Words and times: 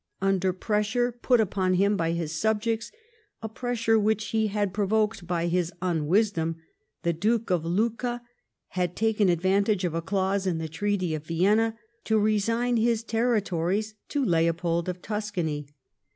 Under 0.19 0.51
])ressure, 0.67 1.11
put 1.11 1.39
upon 1.39 1.75
him 1.75 1.95
by 1.95 2.13
his 2.13 2.31
subjects, 2.31 2.91
a 3.43 3.47
pressure 3.47 3.99
which 3.99 4.29
he 4.29 4.47
had 4.47 4.73
provoked 4.73 5.27
by 5.27 5.45
his 5.45 5.71
unwisdom, 5.79 6.55
the 7.03 7.13
Duke 7.13 7.51
of 7.51 7.63
Lucca 7.63 8.23
had 8.69 8.95
taken 8.95 9.29
advantage 9.29 9.83
of 9.85 9.93
a 9.93 10.01
clause 10.01 10.47
in 10.47 10.57
the 10.57 10.67
treaty 10.67 11.13
of 11.13 11.27
Vienna 11.27 11.77
to 12.05 12.17
resign 12.17 12.77
his 12.77 13.03
territories 13.03 13.93
to 14.09 14.25
Leopold 14.25 14.89
of 14.89 15.03
Tuscany. 15.03 15.67